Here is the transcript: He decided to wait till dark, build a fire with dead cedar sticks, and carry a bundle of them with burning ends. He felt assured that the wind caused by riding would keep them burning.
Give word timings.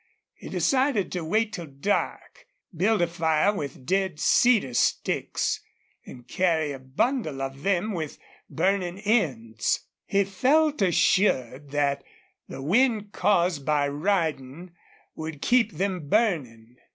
He 0.33 0.49
decided 0.49 1.11
to 1.11 1.23
wait 1.23 1.53
till 1.53 1.67
dark, 1.67 2.47
build 2.75 3.03
a 3.03 3.07
fire 3.07 3.53
with 3.53 3.85
dead 3.85 4.19
cedar 4.19 4.73
sticks, 4.73 5.59
and 6.07 6.27
carry 6.27 6.71
a 6.71 6.79
bundle 6.79 7.39
of 7.39 7.61
them 7.61 7.93
with 7.93 8.17
burning 8.49 8.97
ends. 9.01 9.81
He 10.07 10.23
felt 10.23 10.81
assured 10.81 11.69
that 11.69 12.03
the 12.47 12.63
wind 12.63 13.11
caused 13.11 13.63
by 13.63 13.87
riding 13.89 14.71
would 15.13 15.39
keep 15.39 15.73
them 15.73 16.09
burning. 16.09 16.77